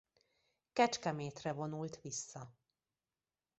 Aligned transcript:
Kecskemétre 0.73 1.53
vonult 1.53 1.99
vissza. 2.01 2.51